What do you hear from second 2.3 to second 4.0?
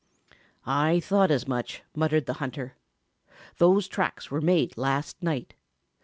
hunter. "Those